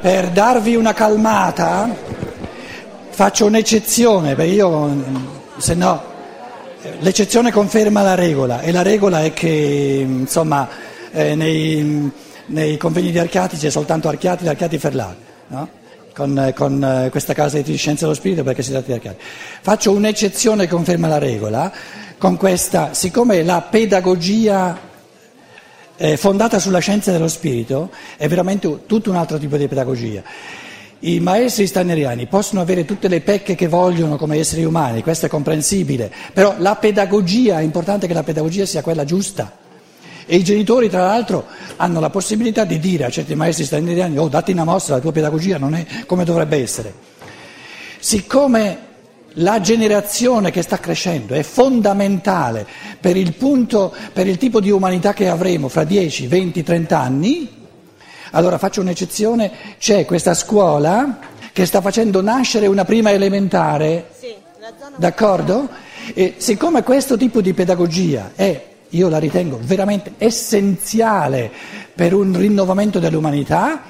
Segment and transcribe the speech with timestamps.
[0.00, 1.88] per darvi una calmata
[3.10, 5.04] faccio un'eccezione, perché io
[5.56, 6.02] se no
[7.00, 10.68] l'eccezione conferma la regola e la regola è che insomma
[11.10, 12.10] eh, nei,
[12.46, 15.16] nei, convegni di Archiati c'è soltanto Archiati e Archiati Ferlari,
[15.48, 15.68] no?
[16.14, 19.16] con, con, eh, questa casa di scienza dello spirito perché si tratta di Archiati.
[19.60, 21.72] Faccio un'eccezione che conferma la regola
[22.16, 24.87] con questa, siccome la pedagogia
[25.98, 30.22] eh, fondata sulla scienza dello spirito è veramente tutto un altro tipo di pedagogia.
[31.00, 35.28] I maestri steineriani possono avere tutte le pecche che vogliono come esseri umani, questo è
[35.28, 39.66] comprensibile, però la pedagogia, è importante che la pedagogia sia quella giusta.
[40.26, 44.28] E i genitori, tra l'altro, hanno la possibilità di dire a certi maestri steineriani, oh,
[44.28, 46.92] datti una mossa, la tua pedagogia non è come dovrebbe essere.
[47.98, 48.86] Siccome
[49.38, 52.66] la generazione che sta crescendo è fondamentale
[53.00, 57.48] per il, punto, per il tipo di umanità che avremo fra 10, 20, 30 anni,
[58.32, 61.18] allora faccio un'eccezione, c'è questa scuola
[61.52, 64.34] che sta facendo nascere una prima elementare, sì,
[64.96, 65.68] d'accordo?
[66.14, 71.50] E siccome questo tipo di pedagogia è, io la ritengo veramente essenziale
[71.94, 73.82] per un rinnovamento dell'umanità,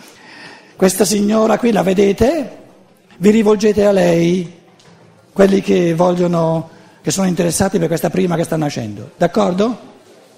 [0.77, 2.57] questa signora qui la vedete?
[3.17, 4.58] Vi rivolgete a lei,
[5.39, 6.69] quelli che vogliono,
[7.01, 9.79] che sono interessati per questa prima che sta nascendo, d'accordo?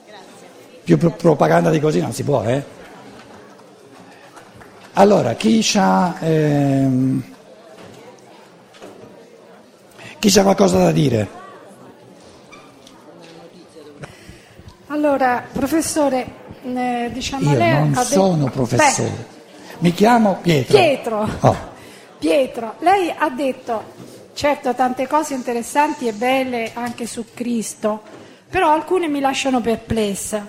[0.06, 0.46] Grazie.
[0.84, 2.62] Più pro- propaganda di così non si può, eh?
[4.92, 7.22] Allora, chi ha, ehm,
[10.18, 11.28] chi ha qualcosa da dire?
[14.88, 16.26] Allora, professore,
[16.62, 18.50] eh, diciamo Io lei non ha sono detto...
[18.50, 20.76] professore, Beh, mi chiamo Pietro.
[20.76, 21.28] Pietro.
[21.40, 21.56] Oh.
[22.18, 24.09] Pietro, lei ha detto,
[24.40, 28.00] certo, tante cose interessanti e belle anche su Cristo,
[28.48, 30.48] però alcune mi lasciano perplessa.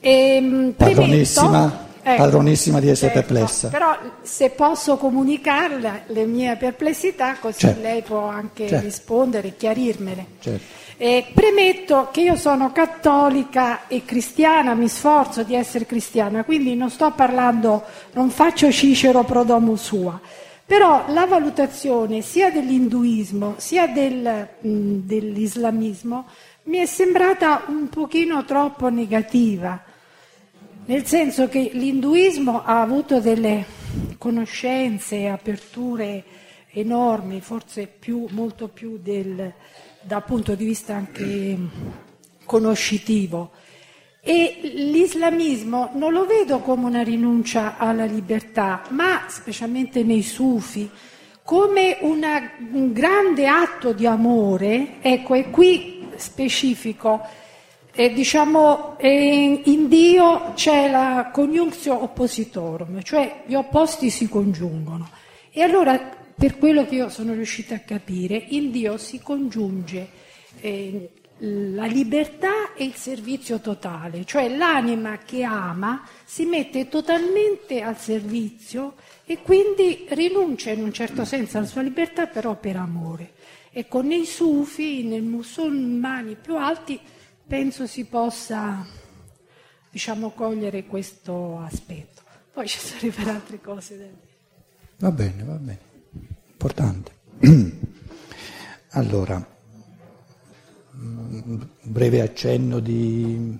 [0.00, 1.84] E, mm, Padronissima.
[2.02, 3.68] Ecco, Padronissima di essere ecco, perplessa.
[3.68, 7.82] Però se posso comunicarle le mie perplessità, così Certo.
[7.82, 8.86] lei può anche Certo.
[8.86, 10.26] rispondere e chiarirmele.
[10.40, 10.64] Certo.
[10.96, 16.88] Eh, premetto che io sono cattolica e cristiana, mi sforzo di essere cristiana, quindi non
[16.88, 20.18] sto parlando, non faccio Cicero pro domo sua.
[20.66, 26.26] Però la valutazione sia dell'induismo sia del, mh, dell'islamismo
[26.64, 29.80] mi è sembrata un pochino troppo negativa.
[30.86, 33.64] Nel senso che l'induismo ha avuto delle
[34.18, 36.24] conoscenze e aperture
[36.70, 39.52] enormi, forse più, molto più del,
[40.00, 41.56] dal punto di vista anche
[42.44, 43.52] conoscitivo.
[44.28, 50.90] E l'islamismo non lo vedo come una rinuncia alla libertà, ma specialmente nei sufi,
[51.44, 57.20] come una- un grande atto di amore, ecco, è qui specifico.
[57.92, 65.08] Eh, diciamo, eh, in Dio c'è la conjunctio oppositorum, cioè gli opposti si congiungono.
[65.52, 65.96] E allora,
[66.34, 70.24] per quello che io sono riuscita a capire, in Dio si congiunge
[70.60, 77.98] eh, la libertà e il servizio totale, cioè l'anima che ama si mette totalmente al
[77.98, 78.94] servizio
[79.26, 83.32] e quindi rinuncia in un certo senso alla sua libertà, però per amore.
[83.70, 86.98] Ecco, nei sufi, nei musulmani più alti,
[87.46, 88.86] penso si possa,
[89.90, 92.22] diciamo, cogliere questo aspetto.
[92.52, 94.34] Poi ci sarebbero altre cose da dire.
[94.96, 95.80] Va bene, va bene.
[96.52, 97.14] Importante.
[98.96, 99.55] Allora,
[100.98, 103.58] un breve accenno di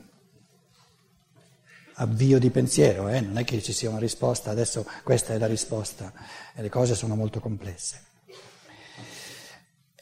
[1.99, 3.21] avvio di pensiero, eh?
[3.21, 6.13] non è che ci sia una risposta, adesso questa è la risposta,
[6.55, 8.03] e le cose sono molto complesse.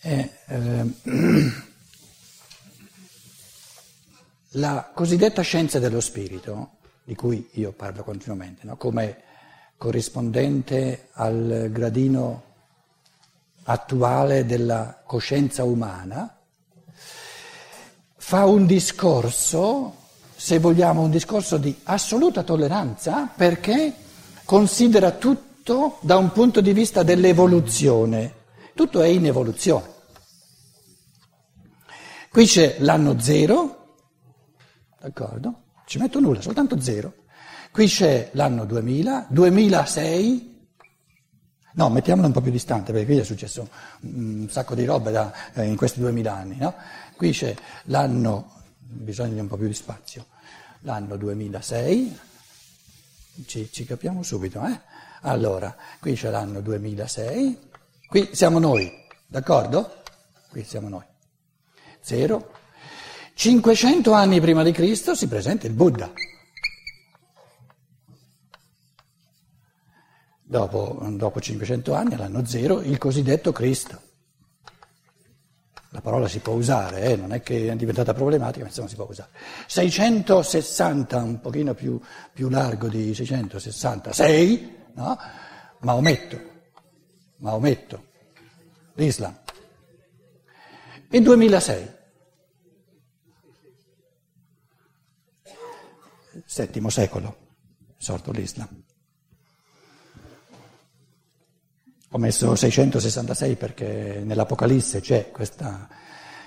[0.01, 0.95] Eh, ehm,
[4.51, 8.77] la cosiddetta scienza dello spirito, di cui io parlo continuamente, no?
[8.77, 9.23] come
[9.77, 12.53] corrispondente al gradino
[13.65, 16.39] attuale della coscienza umana,
[18.27, 19.97] fa un discorso,
[20.35, 23.95] se vogliamo, un discorso di assoluta tolleranza perché
[24.47, 28.33] considera tutto da un punto di vista dell'evoluzione.
[28.75, 29.93] Tutto è in evoluzione.
[32.31, 33.97] Qui c'è l'anno zero,
[34.99, 35.65] d'accordo?
[35.85, 37.13] Ci metto nulla, soltanto zero.
[37.71, 40.54] Qui c'è l'anno 2000, 2006.
[41.77, 43.69] No, mettiamolo un po' più distante perché qui è successo
[44.03, 46.75] un sacco di robe da, eh, in questi 2000 anni, no?
[47.17, 47.55] Qui c'è
[47.85, 50.27] l'anno, bisogna un po' più di spazio,
[50.81, 52.19] l'anno 2006,
[53.47, 54.81] ci, ci capiamo subito, eh?
[55.23, 57.59] Allora, qui c'è l'anno 2006,
[58.07, 58.93] qui siamo noi,
[59.27, 60.03] d'accordo?
[60.51, 61.05] Qui siamo noi.
[62.01, 62.53] Zero.
[63.35, 66.13] 500 anni prima di Cristo si presenta il Buddha.
[70.45, 74.01] Dopo, dopo 500 anni, all'anno zero, il cosiddetto Cristo.
[75.91, 77.17] La parola si può usare, eh?
[77.17, 79.31] non è che è diventata problematica, ma insomma si può usare.
[79.67, 82.01] 660, un pochino più,
[82.33, 85.17] più largo di 666, no?
[85.81, 86.41] Maometto,
[87.37, 88.07] Maometto,
[88.95, 89.39] l'Islam.
[91.09, 91.93] E 2006.
[96.45, 97.37] Settimo secolo,
[97.97, 98.84] sorto l'Islam.
[102.15, 105.89] Ho messo 666 perché nell'Apocalisse c'è questa,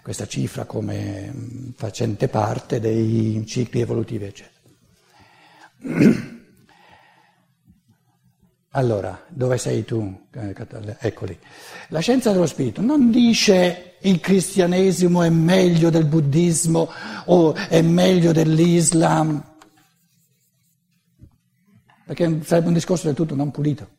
[0.02, 4.56] questa cifra come mm, facente parte dei cicli evolutivi, eccetera.
[8.72, 10.28] Allora, dove sei tu?
[10.32, 10.56] Eh,
[11.00, 11.38] eccoli.
[11.88, 16.88] La scienza dello spirito non dice il cristianesimo è meglio del buddismo
[17.26, 19.44] o è meglio dell'Islam,
[22.06, 23.97] perché sarebbe un discorso del tutto non pulito.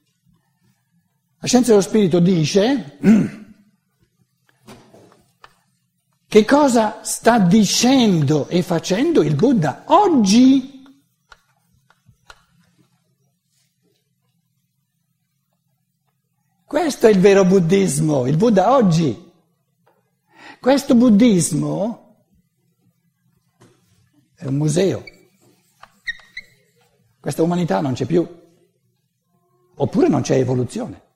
[1.41, 2.99] La scienza dello spirito dice
[6.27, 10.83] che cosa sta dicendo e facendo il Buddha oggi.
[16.65, 19.27] Questo è il vero buddismo, il Buddha oggi.
[20.59, 22.25] Questo buddismo
[24.35, 25.05] è un museo.
[27.21, 28.27] Questa umanità non c'è più.
[29.77, 31.07] Oppure non c'è evoluzione.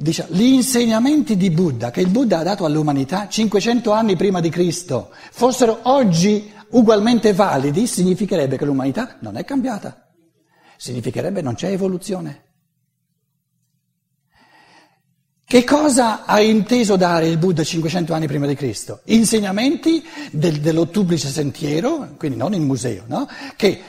[0.00, 4.48] Diciamo, gli insegnamenti di Buddha che il Buddha ha dato all'umanità 500 anni prima di
[4.48, 10.08] Cristo fossero oggi ugualmente validi, significherebbe che l'umanità non è cambiata,
[10.76, 12.44] significherebbe non c'è evoluzione.
[15.44, 19.00] Che cosa ha inteso dare il Buddha 500 anni prima di Cristo?
[19.06, 23.26] Insegnamenti del, dell'ottuplice sentiero, quindi non in museo, no?
[23.56, 23.80] che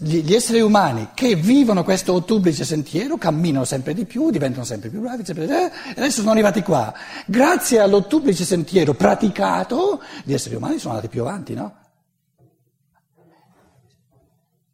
[0.00, 5.00] gli esseri umani che vivono questo ottublice sentiero camminano sempre di più, diventano sempre più
[5.00, 6.92] bravi, sempre, eh, adesso sono arrivati qua.
[7.24, 11.76] Grazie all'ottublice sentiero praticato, gli esseri umani sono andati più avanti, no?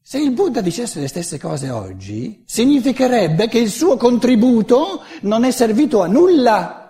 [0.03, 5.53] Se il Buddha dicesse le stesse cose oggi, significherebbe che il suo contributo non è
[5.53, 6.88] servito a nulla.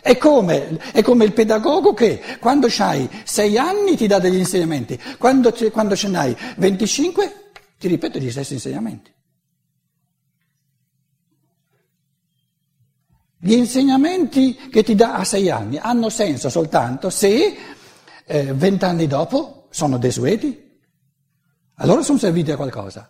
[0.00, 5.00] È come, è come, il pedagogo che quando hai sei anni ti dà degli insegnamenti,
[5.18, 9.12] quando, quando ce n'hai 25 ti ripete gli stessi insegnamenti.
[13.40, 17.56] Gli insegnamenti che ti dà a sei anni hanno senso soltanto se
[18.24, 20.80] eh, vent'anni dopo sono desueti,
[21.74, 23.08] allora sono serviti a qualcosa.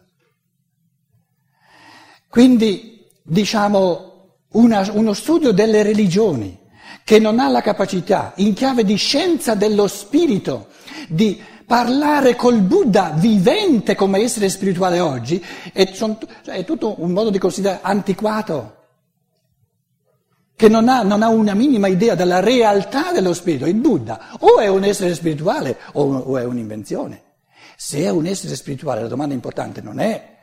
[2.29, 4.09] Quindi, diciamo,
[4.53, 6.67] una, uno studio delle religioni
[7.09, 10.67] che non ha la capacità, in chiave di scienza dello spirito,
[11.09, 17.31] di parlare col Buddha vivente come essere spirituale oggi, è, cioè, è tutto un modo
[17.31, 18.77] di considerare antiquato,
[20.55, 23.65] che non ha, non ha, una minima idea della realtà dello spirito.
[23.65, 27.23] Il Buddha o è un essere spirituale o, o è un'invenzione.
[27.75, 30.38] Se è un essere spirituale, la domanda importante non è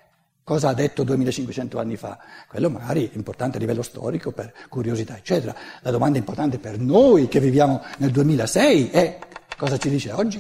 [0.46, 2.20] Cosa ha detto 2500 anni fa?
[2.48, 5.56] Quello magari è importante a livello storico, per curiosità, eccetera.
[5.82, 9.18] La domanda importante per noi che viviamo nel 2006 è
[9.58, 10.40] cosa ci dice oggi?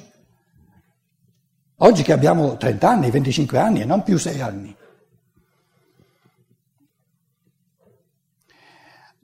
[1.78, 4.76] Oggi che abbiamo 30 anni, 25 anni e non più 6 anni.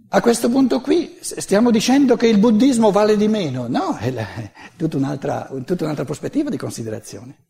[0.10, 3.68] A questo punto qui stiamo dicendo che il buddismo vale di meno?
[3.68, 4.12] No, è
[4.76, 7.50] tutta un'altra, tutta un'altra prospettiva di considerazione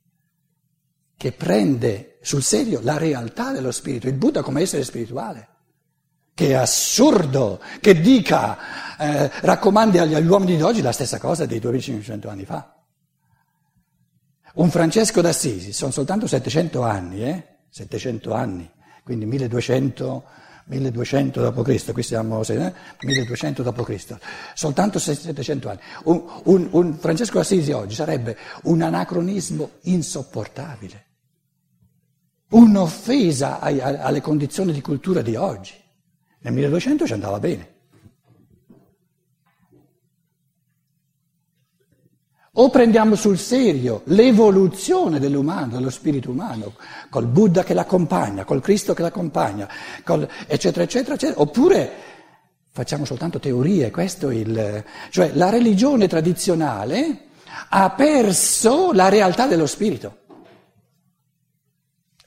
[1.22, 5.50] che prende sul serio la realtà dello spirito, il Buddha come essere spirituale.
[6.34, 11.60] Che assurdo che dica, eh, raccomandi agli, agli uomini di oggi la stessa cosa dei
[11.60, 12.76] 2500 anni fa.
[14.56, 17.44] Un Francesco d'Assisi, sono soltanto 700 anni, eh?
[17.70, 18.68] 700 anni,
[19.04, 20.24] quindi 1200,
[20.66, 22.74] 1200 d.C., qui siamo eh?
[23.00, 24.18] 1200 d.C.,
[24.56, 25.80] soltanto 700 anni.
[26.06, 31.10] Un, un, un Francesco d'Assisi oggi sarebbe un anacronismo insopportabile
[32.52, 35.74] un'offesa ai, alle condizioni di cultura di oggi.
[36.40, 37.70] Nel 1200 ci andava bene.
[42.56, 46.74] O prendiamo sul serio l'evoluzione dell'umano, dello spirito umano,
[47.10, 49.70] col Buddha che l'accompagna, col Cristo che l'accompagna,
[50.04, 51.92] col eccetera, eccetera, eccetera, oppure
[52.72, 54.84] facciamo soltanto teorie, questo è il...
[55.12, 57.28] cioè la religione tradizionale
[57.70, 60.21] ha perso la realtà dello spirito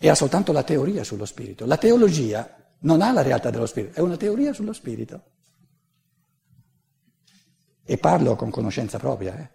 [0.04, 1.64] e ha soltanto la teoria sullo spirito.
[1.64, 5.22] La teologia non ha la realtà dello spirito, è una teoria sullo spirito.
[7.82, 9.34] E parlo con conoscenza propria.
[9.34, 9.48] Eh.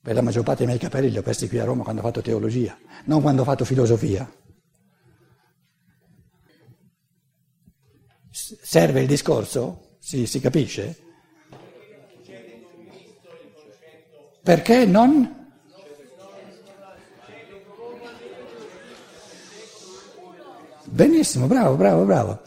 [0.00, 2.04] Per la maggior parte dei miei capelli li ho persi qui a Roma quando ho
[2.04, 4.32] fatto teologia, non quando ho fatto filosofia.
[8.30, 9.96] Serve il discorso?
[9.98, 10.96] Si, si capisce?
[14.44, 15.41] Perché non?
[20.92, 22.40] Benissimo, bravo, bravo, bravo.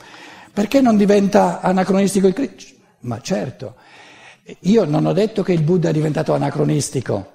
[0.54, 2.76] Perché non diventa anacronistico il Cristo?
[3.00, 3.76] Ma certo,
[4.60, 7.34] io non ho detto che il Buddha è diventato anacronistico,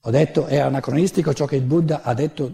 [0.00, 2.50] ho detto è anacronistico ciò che il Buddha ha detto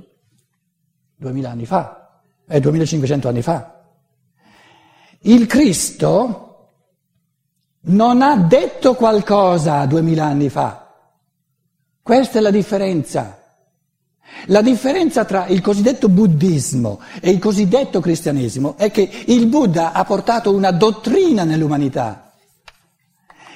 [1.15, 3.81] duemila anni fa, eh, 2500 anni fa.
[5.21, 6.71] Il Cristo
[7.83, 10.95] non ha detto qualcosa duemila anni fa.
[12.03, 13.38] Questa è la differenza.
[14.47, 20.05] La differenza tra il cosiddetto buddismo e il cosiddetto cristianesimo è che il Buddha ha
[20.05, 22.33] portato una dottrina nell'umanità.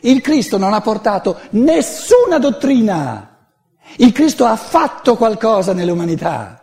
[0.02, 3.46] Il Cristo non ha portato nessuna dottrina.
[3.98, 6.60] Il Cristo ha fatto qualcosa nell'umanità.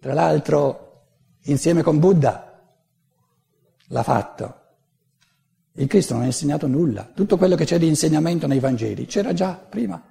[0.00, 1.04] Tra l'altro,
[1.44, 2.60] insieme con Buddha,
[3.86, 4.56] l'ha fatto.
[5.74, 7.08] Il Cristo non ha insegnato nulla.
[7.14, 10.02] Tutto quello che c'è di insegnamento nei Vangeli c'era già prima.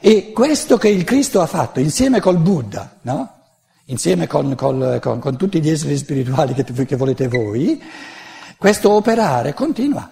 [0.00, 3.34] E questo che il Cristo ha fatto insieme col Buddha, no?
[3.84, 7.82] insieme con, con, con, con, tutti gli esseri spirituali che, che volete voi,
[8.56, 10.10] questo operare continua.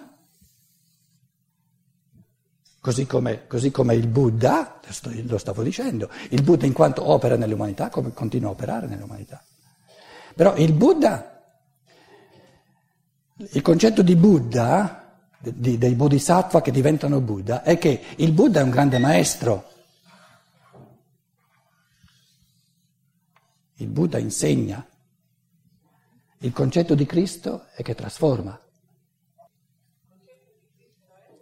[2.81, 4.79] Così come, così come, il Buddha,
[5.25, 9.43] lo stavo dicendo, il Buddha in quanto opera nell'umanità, continua a operare nell'umanità.
[10.35, 11.41] Però il Buddha,
[13.35, 18.63] il concetto di Buddha, di, dei bodhisattva che diventano Buddha, è che il Buddha è
[18.63, 19.67] un grande maestro.
[23.81, 24.85] Il Buddha insegna.
[26.39, 28.59] Il concetto di Cristo è che trasforma.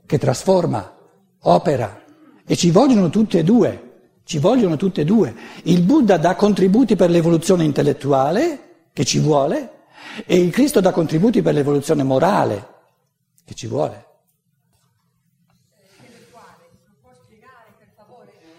[0.05, 0.97] Che trasforma,
[1.41, 2.03] opera.
[2.45, 4.11] E ci vogliono tutte e due.
[4.23, 5.35] Ci vogliono tutte e due.
[5.63, 9.85] Il Buddha dà contributi per l'evoluzione intellettuale, che ci vuole,
[10.23, 12.67] e il Cristo dà contributi per l'evoluzione morale,
[13.45, 14.05] che ci vuole.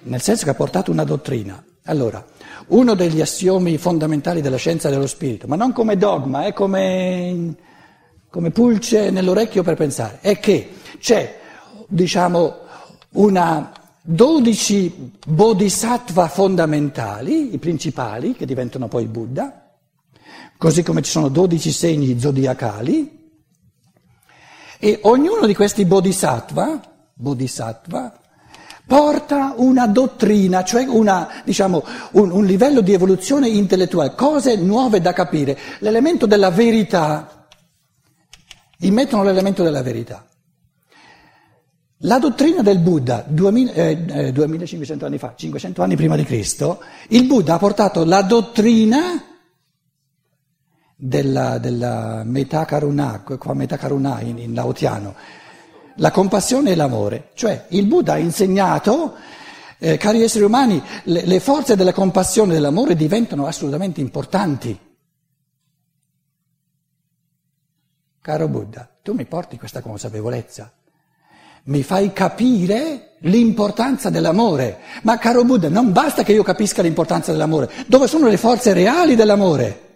[0.01, 1.65] Nel senso che ha portato una dottrina.
[1.89, 2.23] Allora,
[2.69, 7.55] uno degli assiomi fondamentali della scienza dello spirito, ma non come dogma, è come,
[8.29, 10.69] come pulce nell'orecchio per pensare, è che
[10.99, 11.39] c'è,
[11.89, 12.57] diciamo,
[13.13, 19.71] una 12 bodhisattva fondamentali, i principali, che diventano poi Buddha,
[20.59, 23.31] così come ci sono 12 segni zodiacali,
[24.79, 26.83] e ognuno di questi bodhisattva,
[27.15, 28.18] bodhisattva
[28.89, 35.13] porta una dottrina, cioè una, diciamo, un, un, livello di evoluzione intellettuale, cose nuove da
[35.13, 37.47] capire, l'elemento della verità,
[38.79, 40.27] immettono l'elemento della verità.
[42.03, 47.27] La dottrina del Buddha, 2000, eh, 2500 anni fa, 500 anni prima di Cristo, il
[47.27, 49.23] Buddha ha portato la dottrina
[50.97, 55.15] della, della metà karuna, qua metà karuna in, in laotiano,
[55.99, 57.31] la compassione e l'amore.
[57.35, 59.15] Cioè il Buddha ha insegnato,
[59.79, 64.79] eh, cari esseri umani, le, le forze della compassione e dell'amore diventano assolutamente importanti.
[68.21, 70.71] Caro Buddha, tu mi porti questa consapevolezza,
[71.65, 74.81] mi fai capire l'importanza dell'amore.
[75.03, 79.15] Ma caro Buddha, non basta che io capisca l'importanza dell'amore, dove sono le forze reali
[79.15, 79.88] dell'amore?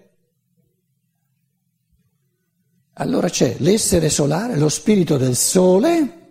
[2.95, 6.31] Allora c'è l'essere solare, lo spirito del sole,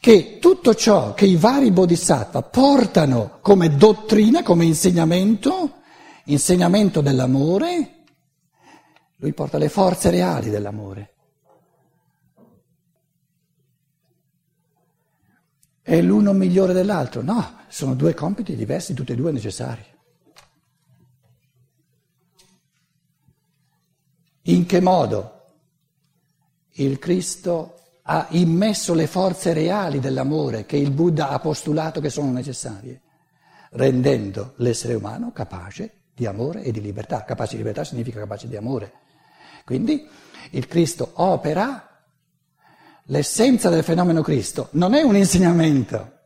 [0.00, 5.82] che tutto ciò che i vari bodhisattva portano come dottrina, come insegnamento,
[6.24, 8.02] insegnamento dell'amore,
[9.16, 11.10] lui porta le forze reali dell'amore.
[15.80, 17.22] È l'uno migliore dell'altro?
[17.22, 19.84] No, sono due compiti diversi, tutti e due necessari.
[24.46, 25.40] In che modo
[26.72, 32.32] il Cristo ha immesso le forze reali dell'amore che il Buddha ha postulato che sono
[32.32, 33.00] necessarie,
[33.70, 37.24] rendendo l'essere umano capace di amore e di libertà.
[37.24, 38.92] Capace di libertà significa capace di amore.
[39.64, 40.06] Quindi
[40.50, 42.02] il Cristo opera,
[43.04, 46.18] l'essenza del fenomeno Cristo non è un insegnamento,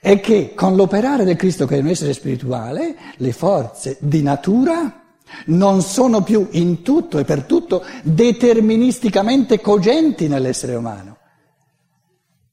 [0.00, 5.07] è che con l'operare del Cristo che è un essere spirituale, le forze di natura
[5.46, 11.16] non sono più in tutto e per tutto deterministicamente cogenti nell'essere umano.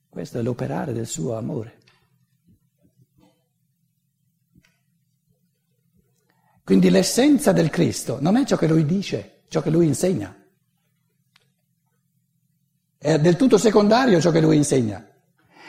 [0.09, 1.79] Questo è l'operare del suo amore.
[6.63, 10.35] Quindi l'essenza del Cristo non è ciò che lui dice, ciò che lui insegna.
[12.97, 15.07] È del tutto secondario ciò che lui insegna.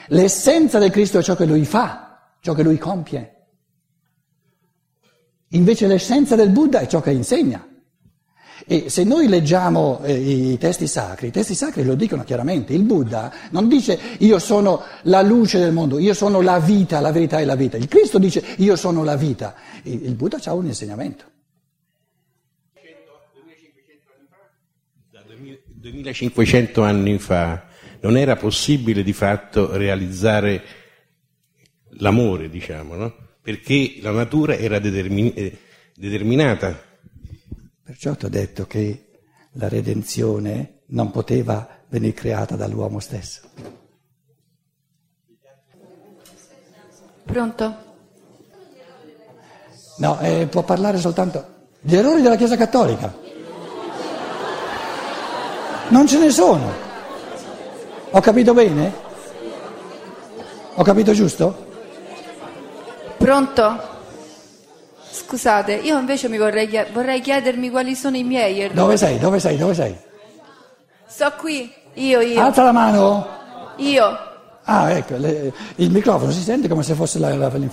[0.07, 3.36] L'essenza del Cristo è ciò che lui fa, ciò che lui compie.
[5.51, 7.65] Invece l'essenza del Buddha è ciò che insegna.
[8.69, 12.83] E se noi leggiamo eh, i testi sacri, i testi sacri lo dicono chiaramente, il
[12.83, 17.39] Buddha non dice io sono la luce del mondo, io sono la vita, la verità
[17.39, 21.23] è la vita, il Cristo dice io sono la vita, il, Buddha ha un insegnamento.
[25.11, 27.67] Da 2500 anni fa
[28.01, 30.63] non era possibile di fatto realizzare
[31.91, 33.26] l'amore, diciamo, no?
[33.47, 35.57] Perché la natura era determin- eh,
[35.95, 36.77] determinata
[37.81, 39.21] Perciò ti ho detto che
[39.53, 43.39] la redenzione non poteva venire creata dall'uomo stesso.
[47.23, 47.75] Pronto?
[49.99, 53.15] No, eh, può parlare soltanto gli errori della Chiesa Cattolica.
[55.87, 56.73] Non ce ne sono.
[58.09, 58.93] Ho capito bene?
[60.73, 61.66] Ho capito giusto?
[63.27, 63.77] Pronto?
[65.11, 68.79] Scusate, io invece mi vorrei, vorrei chiedermi quali sono i miei errori.
[68.79, 69.19] Dove sei?
[69.19, 69.57] Dove sei?
[69.57, 69.93] Dove sei?
[71.05, 72.39] Sto qui, io, io.
[72.39, 73.27] Alza la mano.
[73.79, 74.17] Io.
[74.63, 77.69] Ah, ecco, le, il microfono si sente come se fosse la, la in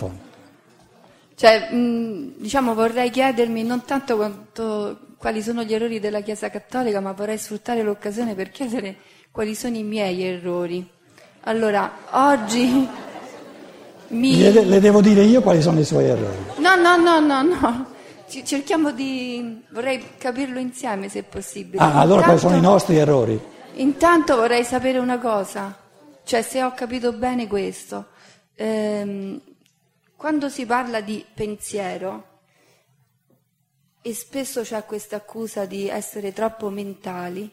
[1.37, 6.99] Cioè, mh, diciamo, vorrei chiedermi non tanto quanto, quali sono gli errori della Chiesa Cattolica,
[6.99, 8.97] ma vorrei sfruttare l'occasione per chiedere
[9.31, 10.85] quali sono i miei errori.
[11.43, 12.89] Allora, oggi
[14.09, 14.37] mi...
[14.39, 16.45] Le, le, devo dire io quali sono i suoi errori?
[16.59, 17.93] No, no, no, no, no.
[18.27, 19.63] Cerchiamo di...
[19.71, 21.83] vorrei capirlo insieme se è possibile.
[21.83, 23.41] Ah, allora intanto, quali sono i nostri errori?
[23.75, 25.77] Intanto vorrei sapere una cosa,
[26.25, 28.07] cioè se ho capito bene questo.
[28.55, 29.41] Ehm,
[30.17, 32.33] quando si parla di pensiero,
[34.01, 37.51] e spesso c'è questa accusa di essere troppo mentali,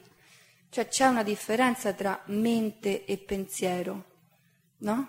[0.69, 4.03] cioè c'è una differenza tra mente e pensiero,
[4.79, 5.07] no?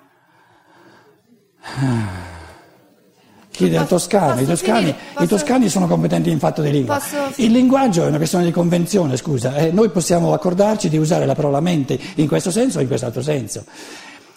[3.51, 5.25] Chiede al Toscano, i toscani, posso...
[5.25, 7.01] i toscani, sono competenti in fatto di lingua.
[7.37, 11.35] Il linguaggio è una questione di convenzione, scusa, eh, noi possiamo accordarci di usare la
[11.35, 13.65] parola mente in questo senso o in quest'altro senso.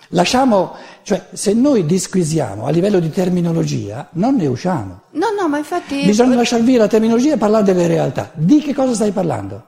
[0.10, 5.02] Lasciamo, cioè, se noi disquisiamo a livello di terminologia, non ne usciamo.
[5.12, 6.06] No, no, ma infatti.
[6.06, 8.32] Bisogna lasciare via la terminologia e parlare delle realtà.
[8.34, 9.63] Di che cosa stai parlando?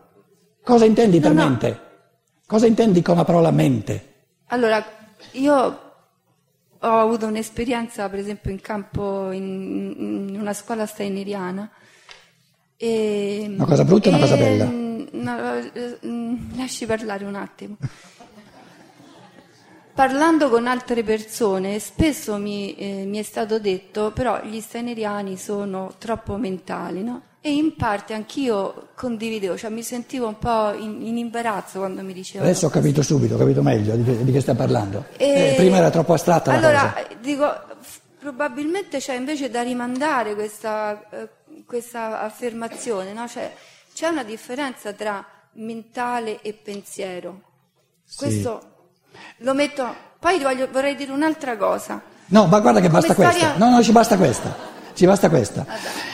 [0.63, 1.69] Cosa intendi per no, mente?
[1.69, 1.79] No.
[2.45, 4.13] Cosa intendi con la parola mente?
[4.47, 4.83] Allora,
[5.31, 5.86] io
[6.79, 11.69] ho avuto un'esperienza, per esempio, in campo, in, in una scuola steineriana.
[12.77, 14.65] E, una cosa brutta e una cosa bella?
[14.65, 15.97] No, eh,
[16.55, 17.77] lasci parlare un attimo.
[19.93, 25.95] Parlando con altre persone, spesso mi, eh, mi, è stato detto, però gli steineriani sono
[25.97, 27.21] troppo mentali, no?
[27.39, 32.11] E in parte anch'io condividevo, cioè mi sentivo un po' in, in imbarazzo quando mi
[32.11, 32.49] dicevano.
[32.49, 35.05] Adesso ho capito subito, ho capito meglio di, di che stai parlando.
[35.17, 35.51] E...
[35.51, 37.45] Eh, prima era troppo astratta allora, dico,
[38.19, 41.29] probabilmente c'è invece da rimandare questa, eh,
[41.65, 43.27] questa affermazione, no?
[43.27, 43.53] cioè,
[43.93, 47.41] c'è una differenza tra mentale e pensiero.
[48.15, 48.61] Questo
[49.11, 49.17] sì.
[49.37, 50.05] lo metto.
[50.19, 52.01] Poi voglio, vorrei dire un'altra cosa.
[52.27, 53.47] No, ma guarda che basta Come questa.
[53.47, 53.65] Storia...
[53.65, 54.55] No, no, ci basta questa.
[54.93, 55.65] Ci basta questa.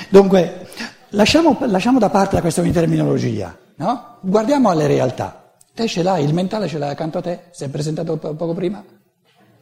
[0.09, 0.67] Dunque,
[1.15, 4.17] Lasciamo, lasciamo, da parte la questione di terminologia, no?
[4.21, 5.53] guardiamo alle realtà.
[5.71, 8.53] Te ce l'hai, il mentale ce l'hai accanto a te, si è presentato po- poco
[8.53, 8.83] prima,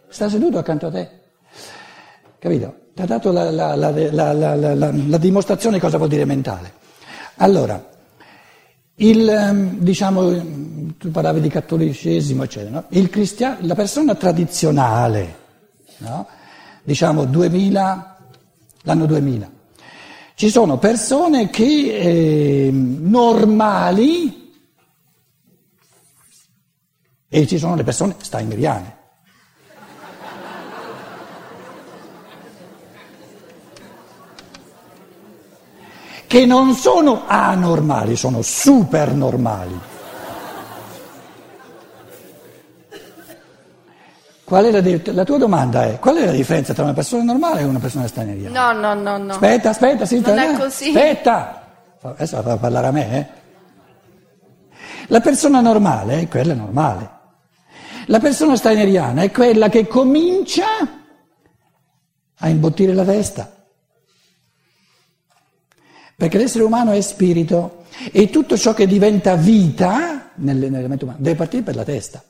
[0.07, 1.09] sta seduto accanto a te.
[2.39, 2.75] Capito?
[2.93, 6.71] Ti ha dato la, la, la, la, dimostrazione di cosa vuol dire mentale.
[7.35, 7.85] Allora,
[8.95, 12.85] il, ehm, diciamo, tu parlavi di cattolicesimo, eccetera, no?
[12.89, 15.35] il cristiano, la persona tradizionale,
[15.97, 16.27] no?
[16.83, 18.17] diciamo 2000,
[18.83, 19.51] l'anno 2000,
[20.41, 24.51] ci sono persone che eh, normali
[27.29, 28.97] e ci sono le persone steineriane.
[36.25, 39.79] che non sono anormali, sono supernormali.
[44.40, 44.81] Qual è la,
[45.13, 48.07] la, tua domanda è, qual è la differenza tra una persona normale e una persona
[48.07, 48.49] straniera?
[48.49, 49.31] No, no, no, no.
[49.31, 50.87] Aspetta, aspetta, sì, non è così.
[50.87, 51.61] Aspetta,
[52.01, 53.27] adesso la fa parlare a me, eh?
[55.07, 57.09] La persona normale è quella normale.
[58.07, 60.65] La persona steineriana è quella che comincia
[62.35, 63.49] a imbottire la testa.
[66.17, 71.63] Perché l'essere umano è spirito e tutto ciò che diventa vita nell'elemento umano deve partire
[71.63, 72.23] per la testa.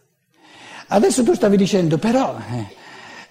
[0.94, 2.36] Adesso tu stavi dicendo, però,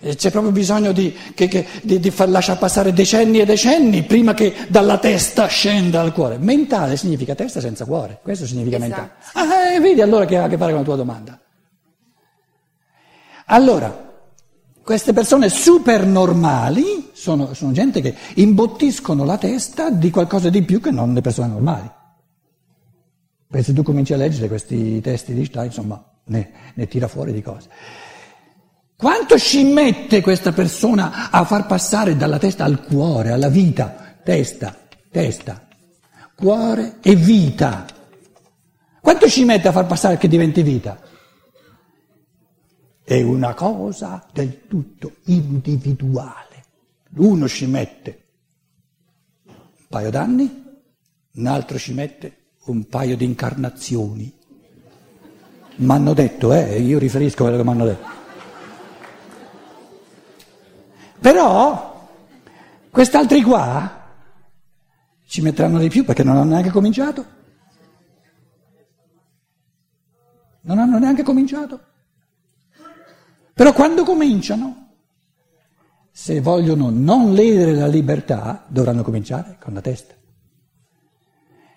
[0.00, 4.02] eh, c'è proprio bisogno di, che, che, di, di far lasciare passare decenni e decenni
[4.02, 6.38] prima che dalla testa scenda al cuore.
[6.38, 8.90] Mentale significa testa senza cuore, questo significa Esatto.
[8.90, 9.12] mentale.
[9.34, 11.38] Ah, eh, vedi allora che ha a che fare con la tua domanda.
[13.46, 14.08] Allora,
[14.82, 20.80] queste persone super normali sono, sono gente che imbottiscono la testa di qualcosa di più
[20.80, 21.90] che non le persone normali.
[23.48, 27.32] Perché se tu cominci a leggere questi testi di Stein, insomma, ne, ne tira fuori
[27.32, 27.68] di cose.
[28.96, 34.18] Quanto ci mette questa persona a far passare dalla testa al cuore, alla vita?
[34.22, 34.76] Testa,
[35.10, 35.66] testa,
[36.34, 37.86] cuore e vita.
[39.00, 41.00] Quanto ci mette a far passare che diventi vita?
[43.02, 46.64] È una cosa del tutto individuale.
[47.16, 48.24] Uno ci mette
[49.46, 50.64] un paio d'anni,
[51.32, 54.39] un altro ci mette un paio di incarnazioni.
[55.80, 58.08] Mi hanno detto, eh, io riferisco quello che mi hanno detto.
[61.18, 62.08] Però
[62.90, 64.08] quest'altri qua
[65.26, 67.24] ci metteranno di più perché non hanno neanche cominciato.
[70.62, 71.80] Non hanno neanche cominciato.
[73.54, 74.88] Però quando cominciano,
[76.10, 80.12] se vogliono non ledere la libertà, dovranno cominciare con la testa.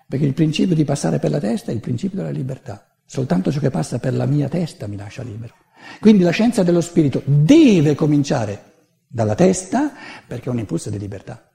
[0.06, 2.86] Perché il principio di passare per la testa è il principio della libertà.
[3.06, 5.54] Soltanto ciò che passa per la mia testa mi lascia libero.
[6.00, 8.72] Quindi la scienza dello spirito deve cominciare
[9.06, 9.92] dalla testa
[10.26, 11.48] perché è un impulso di libertà.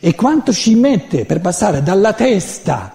[0.00, 2.94] E quanto ci mette per passare dalla testa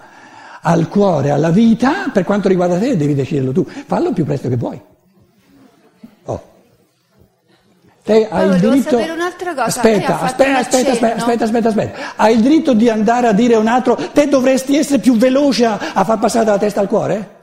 [0.62, 3.64] al cuore, alla vita, per quanto riguarda te, devi deciderlo tu.
[3.64, 4.80] Fallo più presto che puoi.
[6.24, 6.42] Oh.
[8.02, 8.98] Te hai il diritto.
[9.56, 11.98] Aspetta, aspetta, aspetta, aspetta, aspetta, aspetta, aspetta.
[12.16, 15.64] Hai il diritto di andare a dire a un altro, te dovresti essere più veloce
[15.64, 17.38] a, a far passare dalla testa al cuore?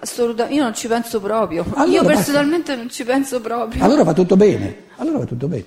[0.00, 1.64] Assolutamente, io non ci penso proprio.
[1.74, 2.14] Allora io basta.
[2.16, 3.84] personalmente non ci penso proprio.
[3.84, 4.84] Allora va tutto bene.
[4.96, 5.64] Allora va tutto bene.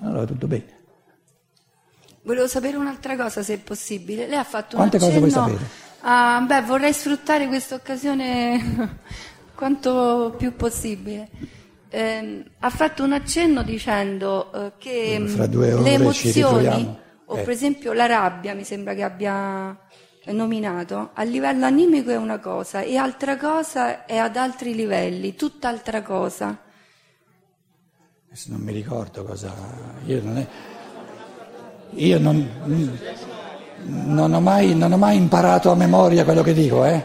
[0.00, 0.80] Allora va tutto bene.
[2.22, 4.26] Volevo sapere un'altra cosa, se è possibile.
[4.26, 5.68] Lei ha fatto Quante un cose vuoi accenno sapere?
[6.00, 8.98] a- beh, vorrei sfruttare questa occasione
[9.54, 11.28] quanto più possibile.
[11.90, 17.42] Ehm, ha fatto un accenno dicendo eh, che Mm, le emozioni, o Eh.
[17.42, 19.76] per esempio la rabbia, mi sembra che abbia
[20.30, 26.02] nominato, a livello animico è una cosa e altra cosa è ad altri livelli, tutt'altra
[26.02, 26.56] cosa.
[28.28, 29.52] Adesso non mi ricordo cosa.
[30.06, 30.46] Io non, è-
[31.90, 32.48] io non,
[33.84, 37.04] non ho mai, non ho mai imparato a memoria quello che dico, eh?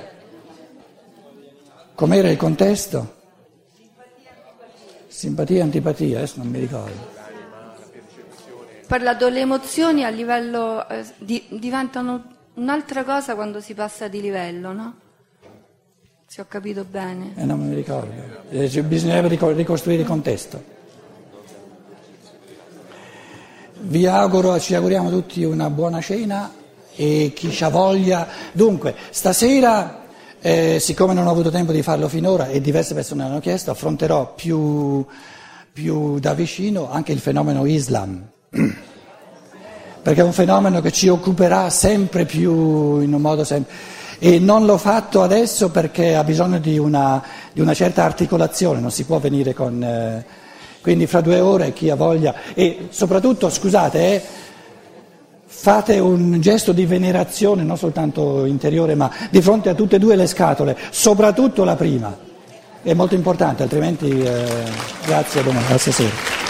[1.95, 3.15] Com'era il contesto?
[5.07, 7.15] Simpatia e antipatia, adesso non mi ricordo.
[8.85, 14.73] Parlato le emozioni a livello eh, di- diventano un'altra cosa quando si passa di livello,
[14.73, 14.93] no?
[16.25, 17.33] Se ho capito bene.
[17.35, 18.11] E non ne ricordo.
[18.49, 20.75] Eh, Bisognerebbe rico- ricostruire il contesto.
[23.79, 26.51] Vi auguro, ci auguriamo tutti una buona cena
[26.95, 28.27] e chi ha voglia.
[28.51, 30.05] Dunque, stasera,
[30.41, 34.33] eh, siccome non ho avuto tempo di farlo finora e diverse persone hanno chiesto, affronterò
[34.33, 35.05] più,
[35.71, 38.27] più da vicino anche il fenomeno Islam.
[40.07, 43.73] perché è un fenomeno che ci occuperà sempre più in un modo sempre.
[44.19, 48.89] E non l'ho fatto adesso perché ha bisogno di una, di una certa articolazione, non
[48.89, 49.83] si può venire con.
[49.83, 50.25] eh,
[50.79, 52.33] quindi fra due ore chi ha voglia.
[52.53, 54.21] E soprattutto, scusate, eh,
[55.45, 60.15] fate un gesto di venerazione, non soltanto interiore, ma di fronte a tutte e due
[60.15, 62.17] le scatole, soprattutto la prima.
[62.81, 64.07] È molto importante, altrimenti.
[64.21, 64.45] eh,
[65.05, 66.46] grazie, domani, a.